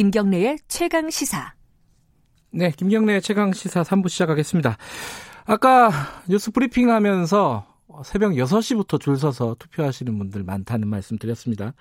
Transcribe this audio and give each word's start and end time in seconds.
김경래의 0.00 0.56
최강 0.66 1.10
시사. 1.10 1.52
네, 2.52 2.70
김경래의 2.70 3.20
최강 3.20 3.52
시사 3.52 3.82
3부 3.82 4.08
시작하겠습니다. 4.08 4.78
아까 5.44 5.90
뉴스 6.26 6.50
브리핑 6.52 6.88
하면서 6.88 7.66
새벽 8.04 8.32
6시부터 8.32 8.98
줄 8.98 9.18
서서 9.18 9.56
투표하시는 9.58 10.16
분들 10.16 10.42
많다는 10.42 10.88
말씀 10.88 11.18
드렸습니다. 11.18 11.74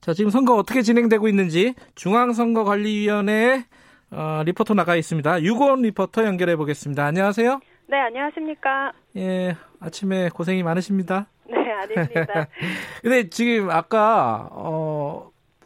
자, 0.00 0.14
지금 0.14 0.32
선거 0.32 0.56
어떻게 0.56 0.82
진행되고 0.82 1.28
있는지 1.28 1.76
중앙선거관리위원회 1.94 3.66
어, 4.10 4.42
리포터 4.44 4.74
나가 4.74 4.96
있습니다. 4.96 5.40
유고원 5.44 5.82
리포터 5.82 6.24
연결해 6.24 6.56
보겠습니다. 6.56 7.04
안녕하세요. 7.04 7.60
네, 7.86 7.96
안녕하십니까. 8.00 8.90
예, 9.16 9.56
아침에 9.78 10.28
고생이 10.30 10.64
많으십니다. 10.64 11.28
네, 11.48 11.56
아닙니다. 11.70 12.48
근데 13.02 13.28
지금 13.30 13.70
아까 13.70 14.48
어, 14.50 14.89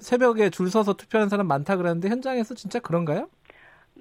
새벽에 0.05 0.51
줄 0.51 0.71
서서 0.71 0.95
투표하는 0.95 1.31
사람 1.31 1.47
많다 1.49 1.77
그랬는데 1.77 2.11
현장에서 2.11 2.55
진짜 2.55 2.79
그런가요? 2.79 3.29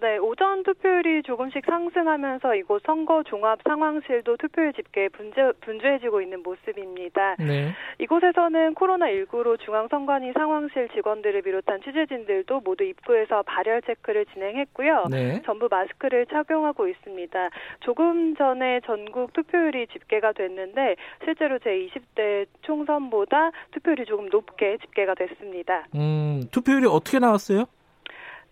네, 0.03 0.17
오전 0.17 0.63
투표율이 0.63 1.23
조금씩 1.23 1.63
상승하면서 1.65 2.55
이곳 2.55 2.83
선거 2.85 3.23
종합 3.23 3.59
상황실도 3.63 4.35
투표율 4.35 4.73
집계에 4.73 5.07
분주, 5.07 5.53
분주해지고 5.61 6.19
있는 6.19 6.43
모습입니다. 6.43 7.37
네. 7.39 7.71
이곳에서는 7.99 8.75
코로나19로 8.75 9.57
중앙선관위 9.61 10.33
상황실 10.33 10.89
직원들을 10.89 11.41
비롯한 11.43 11.79
취재진들도 11.83 12.59
모두 12.65 12.83
입구에서 12.83 13.43
발열 13.43 13.81
체크를 13.83 14.25
진행했고요. 14.33 15.05
네. 15.09 15.41
전부 15.45 15.69
마스크를 15.71 16.25
착용하고 16.25 16.89
있습니다. 16.89 17.49
조금 17.79 18.35
전에 18.35 18.81
전국 18.85 19.31
투표율이 19.31 19.87
집계가 19.87 20.33
됐는데 20.33 20.97
실제로 21.23 21.59
제20대 21.59 22.47
총선보다 22.63 23.51
투표율이 23.71 24.03
조금 24.03 24.27
높게 24.27 24.75
집계가 24.79 25.13
됐습니다. 25.13 25.87
음, 25.95 26.43
투표율이 26.51 26.87
어떻게 26.87 27.19
나왔어요? 27.19 27.67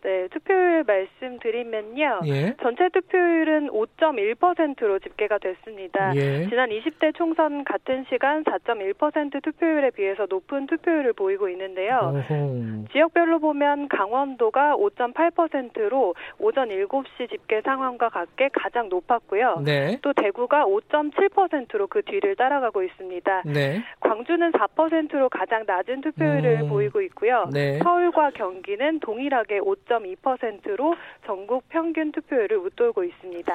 네, 0.04 0.28
투표율 0.30 0.84
말씀드리면요. 0.84 2.22
예. 2.26 2.56
전체 2.62 2.90
투표율은 2.90 3.70
5.1%로 3.70 4.98
집계가 5.00 5.38
됐습니다. 5.38 6.16
예. 6.16 6.48
지난 6.50 6.70
20대 6.70 7.14
총선 7.16 7.64
같은 7.64 8.06
시간 8.10 8.44
4.1% 8.44 9.44
투표율에 9.44 9.92
비해서 9.92 10.26
높은 10.28 10.66
투표율을 10.66 11.14
보이고 11.14 11.50
있는데요. 11.50 12.14
오호. 12.16 12.86
지역별로 12.92 13.40
보면 13.40 13.90
강원도가 13.90 14.76
5.8%로 14.76 16.16
오전 16.40 16.70
7시 16.70 17.30
집계 17.30 17.62
상황과 17.62 18.10
같게 18.10 18.50
가장 18.54 18.90
높았고요. 18.90 19.62
네. 19.64 20.00
또 20.02 20.14
대구가 20.14 20.66
5.7%로 20.66 21.88
그 21.88 22.02
뒤를 22.02 22.36
따라가고 22.36 22.82
있습니다. 22.82 23.44
네. 23.46 23.84
광주는 24.00 24.52
4%로 24.52 25.30
가장 25.30 25.64
낮은 25.68 26.02
투표율을 26.02 26.62
음. 26.64 26.70
보이고 26.70 27.02
있고요. 27.02 27.48
네. 27.54 27.78
서울과 27.84 28.32
경기는 28.32 29.00
동일하게 29.00 29.60
5 29.60 29.76
4.2%로 29.92 30.96
전국 31.26 31.68
평균 31.70 32.12
투표율을 32.12 32.58
웃돌고 32.58 33.04
있습니다. 33.04 33.54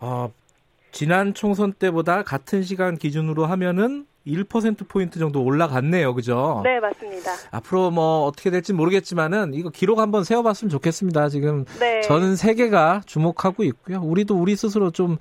어, 0.00 0.32
지난 0.90 1.32
총선 1.32 1.72
때보다 1.72 2.22
같은 2.22 2.62
시간 2.62 2.96
기준으로 2.96 3.46
하면은 3.46 4.06
1%포인트 4.26 5.18
정도 5.18 5.42
올라갔네요. 5.42 6.14
그죠? 6.14 6.60
네, 6.62 6.78
맞습니다. 6.78 7.32
앞으로 7.50 7.90
뭐 7.90 8.24
어떻게 8.24 8.50
될지 8.50 8.72
모르겠지만은 8.72 9.54
이거 9.54 9.70
기록 9.70 9.98
한번 9.98 10.22
세워봤으면 10.22 10.70
좋겠습니다. 10.70 11.28
지금 11.28 11.64
네. 11.80 12.02
전 12.02 12.36
세계가 12.36 13.02
주목하고 13.06 13.64
있고요. 13.64 14.00
우리도 14.00 14.36
우리 14.36 14.54
스스로 14.54 14.90
좀 14.90 15.18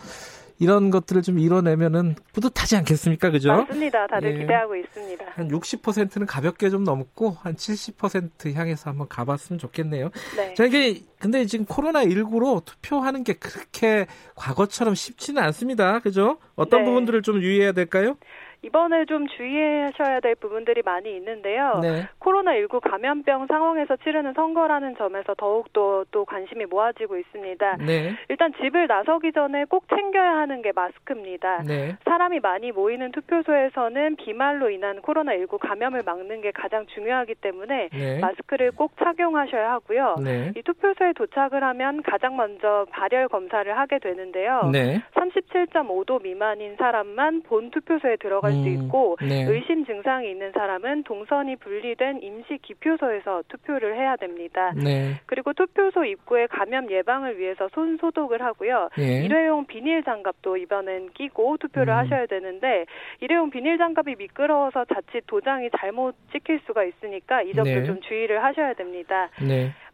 이런 0.61 0.91
것들을 0.91 1.23
좀 1.23 1.39
이뤄내면은 1.39 2.13
뿌듯하지 2.33 2.75
않겠습니까? 2.77 3.31
그죠? 3.31 3.49
맞습니다. 3.49 4.05
다들 4.05 4.35
예. 4.35 4.41
기대하고 4.41 4.75
있습니다. 4.75 5.25
한 5.33 5.47
60%는 5.47 6.27
가볍게 6.27 6.69
좀 6.69 6.83
넘고 6.83 7.35
한 7.41 7.55
70% 7.55 8.53
향해서 8.53 8.91
한번 8.91 9.07
가봤으면 9.07 9.57
좋겠네요. 9.57 10.11
네. 10.37 10.53
자, 10.53 10.65
이게 10.65 11.01
근데 11.17 11.45
지금 11.45 11.65
코로나19로 11.65 12.63
투표하는 12.63 13.23
게 13.23 13.33
그렇게 13.33 14.05
과거처럼 14.35 14.93
쉽지는 14.93 15.41
않습니다. 15.41 15.97
그죠? 15.99 16.37
어떤 16.55 16.81
네. 16.81 16.85
부분들을 16.85 17.23
좀 17.23 17.41
유의해야 17.41 17.71
될까요? 17.71 18.17
이번에 18.63 19.05
좀 19.05 19.27
주의하셔야 19.27 20.19
될 20.19 20.35
부분들이 20.35 20.83
많이 20.85 21.15
있는데요. 21.15 21.79
네. 21.81 22.07
코로나19 22.19 22.79
감염병 22.81 23.47
상황에서 23.47 23.95
치르는 23.97 24.33
선거라는 24.33 24.95
점에서 24.97 25.33
더욱더 25.35 26.05
또 26.11 26.25
관심이 26.25 26.65
모아지고 26.65 27.17
있습니다. 27.17 27.77
네. 27.77 28.15
일단 28.29 28.53
집을 28.61 28.85
나서기 28.85 29.31
전에 29.31 29.65
꼭 29.65 29.85
챙겨야 29.89 30.37
하는 30.37 30.61
게 30.61 30.71
마스크입니다. 30.75 31.63
네. 31.63 31.97
사람이 32.05 32.39
많이 32.39 32.71
모이는 32.71 33.11
투표소에서는 33.11 34.17
비말로 34.17 34.69
인한 34.69 35.01
코로나19 35.01 35.57
감염을 35.57 36.03
막는 36.05 36.41
게 36.41 36.51
가장 36.51 36.85
중요하기 36.85 37.35
때문에 37.41 37.89
네. 37.91 38.19
마스크를 38.19 38.71
꼭 38.73 38.91
착용하셔야 38.99 39.71
하고요. 39.71 40.17
네. 40.23 40.51
이 40.55 40.61
투표소에 40.61 41.13
도착을 41.13 41.63
하면 41.63 42.03
가장 42.03 42.37
먼저 42.37 42.85
발열 42.91 43.27
검사를 43.27 43.75
하게 43.75 43.97
되는데요. 43.97 44.69
37.5도 45.15 46.21
미만인 46.21 46.75
사람만 46.75 47.41
본 47.41 47.71
투표소에 47.71 48.17
들어갈 48.17 48.50
들어갈 48.51 48.53
음, 48.53 48.63
수 48.63 48.69
있고 48.69 49.17
네. 49.21 49.45
의심 49.45 49.85
증상이 49.85 50.29
있는 50.29 50.51
사람은 50.51 51.03
동선이 51.03 51.55
분리된 51.57 52.21
임시 52.21 52.59
기표소에서 52.61 53.43
투표를 53.47 53.95
해야 53.95 54.15
됩니다. 54.17 54.73
네. 54.75 55.15
그리고 55.25 55.53
투표소 55.53 56.05
입구에 56.05 56.47
감염 56.47 56.91
예방을 56.91 57.39
위해서 57.39 57.69
손 57.73 57.97
소독을 57.97 58.41
하고요. 58.41 58.89
예. 58.99 59.23
일회용 59.23 59.65
비닐 59.65 60.03
장갑도 60.03 60.57
이번엔 60.57 61.11
끼고 61.13 61.57
투표를 61.57 61.93
음. 61.93 61.97
하셔야 61.97 62.25
되는데 62.25 62.85
일회용 63.21 63.49
비닐 63.49 63.77
장갑이 63.77 64.15
미끄러워서 64.17 64.85
자칫 64.85 65.25
도장이 65.27 65.69
잘못 65.77 66.15
찍힐 66.31 66.59
수가 66.65 66.83
있으니까 66.83 67.41
이 67.41 67.53
점도 67.53 67.69
네. 67.69 67.83
좀 67.85 68.01
주의를 68.01 68.43
하셔야 68.43 68.73
됩니다. 68.73 69.29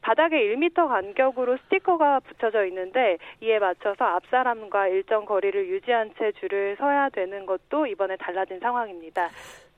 네. 0.08 0.16
바닥에 0.16 0.38
1m 0.56 0.88
간격으로 0.88 1.58
스티커가 1.66 2.22
붙여져 2.22 2.66
있는데 2.68 3.18
이에 3.42 3.60
맞춰서 3.60 4.06
앞 4.06 4.24
사람과 4.32 4.88
일정 4.88 5.26
거리를 5.26 5.68
유지한 5.70 6.12
채 6.18 6.32
줄을 6.40 6.76
서야 6.80 7.10
되는 7.10 7.46
것도 7.46 7.88
이번에 7.88 8.16
달라진 8.18 8.60
상황입니다. 8.60 9.30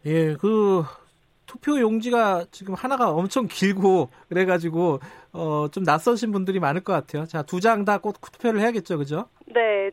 예, 0.05 0.35
그 0.35 0.83
투표 1.47 1.79
용지가 1.79 2.45
지금 2.51 2.75
하나가 2.75 3.09
엄청 3.09 3.47
길고 3.47 4.09
그래가지고 4.29 4.99
어, 5.33 5.67
좀 5.71 5.83
낯서신 5.83 6.31
분들이 6.31 6.59
많을 6.59 6.81
것 6.83 6.93
같아요. 6.93 7.25
자, 7.25 7.41
두 7.41 7.59
장 7.59 7.85
다 7.85 7.97
꼭 7.97 8.21
투표를 8.21 8.59
해야겠죠, 8.61 8.97
그죠? 8.99 9.29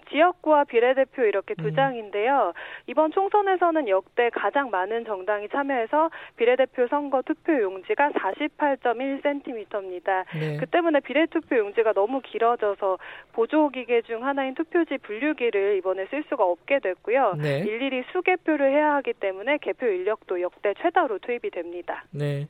네, 0.07 0.11
지역구와 0.11 0.65
비례대표 0.65 1.25
이렇게 1.25 1.55
두 1.55 1.69
음. 1.69 1.75
장인데요. 1.75 2.53
이번 2.87 3.13
총선에서는 3.13 3.89
역대 3.89 4.29
가장 4.31 4.71
많은 4.71 5.05
정당이 5.05 5.49
참여해서 5.49 6.11
비례대표 6.37 6.87
선거 6.89 7.23
투표 7.23 7.53
용지가 7.61 8.11
48.1cm입니다. 8.11 10.25
네. 10.39 10.57
그 10.59 10.67
때문에 10.67 11.01
비례투표 11.01 11.59
용지가 11.59 11.93
너무 11.93 12.21
길어져서 12.21 12.99
보조기계 13.33 14.03
중 14.03 14.25
하나인 14.25 14.55
투표지 14.55 14.99
분류기를 14.99 15.77
이번에 15.79 16.07
쓸 16.07 16.23
수가 16.29 16.45
없게 16.45 16.79
됐고요. 16.81 17.35
네. 17.35 17.61
일일이 17.61 18.05
수개표를 18.13 18.73
해야 18.73 18.95
하기 18.97 19.15
때문에 19.15 19.57
개표 19.59 19.87
인력도 19.87 20.41
역대 20.41 20.75
최다로 20.81 21.19
투입이 21.19 21.51
됩니다. 21.51 22.05
네. 22.11 22.47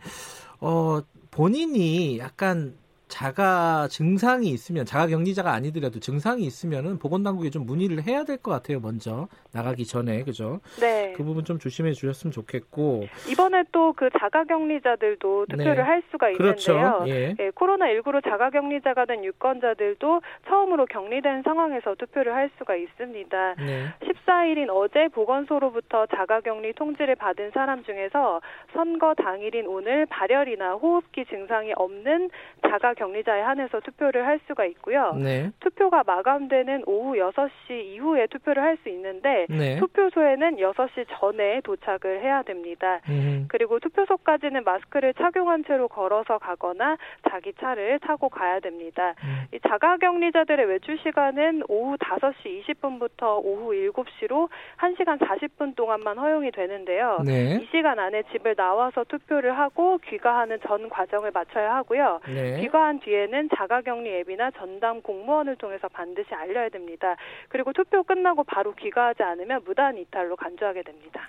어, 0.60 1.00
본인이 1.30 2.18
약간 2.18 2.74
자가 3.08 3.86
증상이 3.88 4.48
있으면 4.48 4.84
자가 4.84 5.06
격리자가 5.06 5.52
아니더라도 5.52 6.00
증상이 6.00 6.42
있으면은 6.44 6.98
보건당국에 6.98 7.50
좀 7.50 7.64
문의를 7.66 8.02
해야 8.06 8.24
될 8.24 8.36
것 8.36 8.50
같아요. 8.50 8.80
먼저 8.80 9.28
나가기 9.52 9.86
전에 9.86 10.22
그죠? 10.22 10.60
네. 10.80 11.14
그 11.16 11.24
부분 11.24 11.44
좀 11.44 11.58
조심해 11.58 11.92
주셨으면 11.92 12.32
좋겠고 12.32 13.06
이번에 13.30 13.64
또 13.72 13.86
그 13.96 14.10
자가 14.18 14.44
격리자들도 14.44 15.46
투표를 15.46 15.76
네. 15.76 15.80
할 15.80 16.02
수가. 16.10 16.28
있는데요. 16.30 16.52
그렇죠. 16.52 17.04
예. 17.08 17.34
예, 17.38 17.50
코로나 17.54 17.86
19로 17.86 18.22
자가 18.22 18.50
격리자가 18.50 19.06
된 19.06 19.24
유권자들도 19.24 20.20
처음으로 20.48 20.84
격리된 20.86 21.42
상황에서 21.44 21.94
투표를 21.94 22.34
할 22.34 22.50
수가 22.59 22.76
있습니다. 22.76 23.54
네. 23.54 23.86
14일인 24.02 24.68
어제 24.70 25.09
보건소로부터 25.09 26.06
자가 26.14 26.41
격리 26.41 26.74
통지를 26.74 27.14
받은 27.14 27.52
사람 27.54 27.84
중에서 27.84 28.41
선거 28.74 29.14
당일인 29.14 29.66
오늘 29.66 30.04
발열이나 30.06 30.74
호흡기 30.74 31.24
증상이 31.26 31.72
없는 31.76 32.28
자가 32.68 32.94
격리자에 32.97 33.41
한해서 33.41 33.81
투표를 33.81 34.27
할 34.27 34.41
수가 34.47 34.65
있고요. 34.66 35.13
네. 35.15 35.51
투표가 35.60 36.04
마감되는 36.07 36.84
오후 36.87 37.15
6시 37.16 37.71
이후에 37.71 38.27
투표를 38.28 38.63
할 38.63 38.77
수 38.83 38.89
있는데 38.91 39.47
네. 39.48 39.77
투표소에는 39.78 40.57
6시 40.57 41.07
전에 41.09 41.60
도착을 41.63 42.22
해야 42.22 42.43
됩니다. 42.43 43.01
음. 43.09 43.47
그리고 43.48 43.78
투표소까지는 43.81 44.65
마스크를 44.65 45.15
착용한 45.15 45.65
채로 45.65 45.89
걸어서 45.89 46.39
가거나 46.39 46.97
자기 47.31 47.53
차를 47.54 47.98
타고 48.01 48.28
가야 48.28 48.60
됩니다. 48.60 49.15
음. 49.25 49.47
이 49.53 49.60
자가 49.60 49.97
격리자들의 49.98 50.66
외출 50.66 50.98
시간은 50.98 51.63
오후 51.69 51.97
5시 51.97 52.65
20분부터 52.65 53.41
오후 53.45 53.72
7시로 53.72 54.48
1시간 54.78 55.19
40분 55.19 55.75
동안만 55.77 56.19
허용이 56.19 56.51
되는데요. 56.53 57.19
네. 57.25 57.57
이 57.57 57.66
시간 57.71 57.98
안에 57.98 58.22
집을 58.33 58.54
나와서 58.54 59.04
투표를 59.04 59.59
하고 59.59 59.98
귀가하는 59.98 60.59
전 60.66 60.89
과정을 60.89 61.31
마쳐야 61.33 61.75
하고요. 61.77 62.21
네. 62.28 62.60
귀가 62.60 62.85
투표한 62.86 63.00
뒤에는 63.00 63.48
자가격리 63.56 64.09
앱이나 64.21 64.50
전담 64.53 65.03
공무원을 65.03 65.56
통해서 65.56 65.88
반드시 65.88 66.33
알려야 66.33 66.68
됩니다. 66.68 67.16
그리고 67.48 67.72
투표 67.72 68.03
끝나고 68.03 68.44
바로 68.44 68.72
귀가하지 68.74 69.22
않으면 69.22 69.62
무단 69.65 69.98
이탈로 69.98 70.36
간주하게 70.36 70.83
됩니다. 70.83 71.28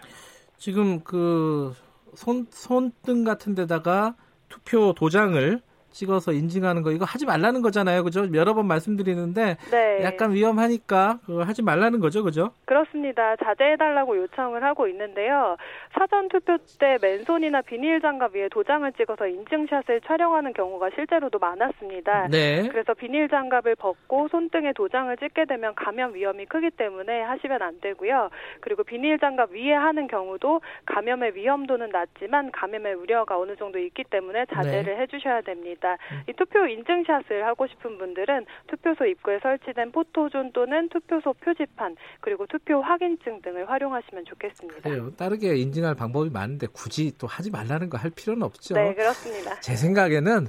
지금 0.56 1.04
그 1.04 1.74
손, 2.14 2.46
손등 2.50 3.24
같은 3.24 3.56
데다가 3.56 4.16
투표 4.50 4.94
도장을 4.94 5.60
찍어서 5.98 6.32
인증하는 6.32 6.84
거 6.84 6.92
이거 6.92 7.06
하지 7.06 7.26
말라는 7.26 7.62
거잖아요. 7.62 8.04
그죠? 8.04 8.26
여러 8.34 8.54
번 8.54 8.68
말씀드리는데 8.68 9.58
네. 9.72 10.04
약간 10.04 10.32
위험하니까 10.32 11.20
그거 11.26 11.42
하지 11.44 11.64
말라는 11.64 12.00
거죠. 12.00 12.24
그죠? 12.24 12.52
그렇습니다. 12.66 13.36
자제해달라고 13.38 14.18
요청을 14.18 14.64
하고 14.64 14.88
있는데요. 14.88 15.58
사전 15.98 16.30
투표 16.30 16.58
때 16.80 16.98
맨손이나 17.02 17.62
비닐 17.62 18.00
장갑 18.00 18.36
위에 18.36 18.50
도장을 18.50 18.92
찍어서 18.94 19.28
인증샷을 19.28 20.02
촬영하는 20.02 20.54
경우가 20.54 20.92
실제로도 20.96 21.40
많았습니다. 21.40 22.28
네. 22.30 22.68
그래서 22.70 22.94
비닐 22.94 23.28
장갑을 23.28 23.76
벗고 23.76 24.28
손등에 24.28 24.74
도장을 24.74 25.16
찍게 25.18 25.46
되면 25.46 25.74
감염 25.76 26.14
위험이 26.14 26.46
크기 26.46 26.70
때문에 26.70 27.22
하시면 27.22 27.62
안 27.62 27.80
되고요. 27.82 28.30
그리고 28.62 28.84
비닐 28.84 29.18
장갑 29.18 29.52
위에 29.52 29.74
하는 29.74 30.08
경우도 30.08 30.62
감염의 30.86 31.34
위험도는 31.36 31.90
낮지만 31.90 32.52
감염의 32.52 32.94
우려가 32.94 33.40
어느 33.40 33.56
정도 33.56 33.80
있기 33.80 34.04
때문에 34.04 34.46
자제를 34.54 34.96
네. 34.96 35.02
해주셔야 35.02 35.42
됩니다. 35.42 35.87
음. 35.94 36.22
이 36.30 36.34
투표 36.34 36.66
인증샷을 36.66 37.46
하고 37.46 37.68
싶은 37.68 37.98
분들은 37.98 38.46
투표소 38.68 39.06
입구에 39.06 39.40
설치된 39.44 39.92
포토존 39.92 40.52
또는 40.54 40.88
투표소 40.90 41.34
표지판 41.34 41.96
그리고 42.22 42.46
투표 42.48 42.82
확인증 42.82 43.42
등을 43.42 43.70
활용하시면 43.70 44.26
좋겠습니다. 44.26 44.82
그래요. 44.82 45.12
다르게 45.16 45.56
인증할 45.58 45.96
방법이 45.96 46.30
많은데 46.30 46.68
굳이 46.74 47.12
또 47.18 47.28
하지 47.28 47.52
말라는 47.52 47.90
거 47.90 47.98
할 47.98 48.12
필요는 48.12 48.44
없죠. 48.44 48.76
네, 48.76 48.94
그렇습니다. 48.94 49.60
제 49.60 49.76
생각에는 49.76 50.48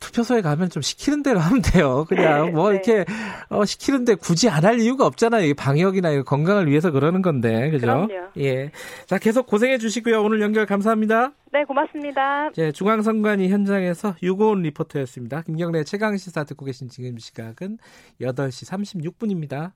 투표소에 0.00 0.40
가면 0.42 0.70
좀 0.70 0.82
시키는 0.82 1.22
대로 1.22 1.38
하면 1.40 1.62
돼요. 1.62 2.04
그냥 2.08 2.52
뭐 2.52 2.70
네. 2.70 2.74
이렇게 2.74 3.04
어, 3.48 3.64
시키는데 3.64 4.16
굳이 4.16 4.48
안 4.48 4.64
할 4.64 4.80
이유가 4.80 5.04
없잖아요. 5.04 5.52
방역이나 5.54 6.22
건강을 6.22 6.68
위해서 6.70 6.90
그러는 6.90 7.20
건데, 7.20 7.70
그죠? 7.70 7.86
그럼요. 7.86 8.28
예. 8.38 8.70
자, 9.06 9.18
계속 9.18 9.46
고생해 9.46 9.76
주시고요. 9.76 10.22
오늘 10.22 10.40
연결 10.40 10.64
감사합니다. 10.64 11.32
네, 11.52 11.64
고맙습니다. 11.64 12.50
예, 12.56 12.72
중앙선관위 12.72 13.50
현장에서 13.50 14.16
유고온 14.22 14.62
리포터였습니다. 14.62 15.42
김경래 15.42 15.84
최강 15.84 16.16
시사 16.16 16.44
듣고 16.44 16.64
계신 16.64 16.88
지금 16.88 17.18
시각은 17.18 17.76
8시 18.22 19.12
36분입니다. 19.18 19.72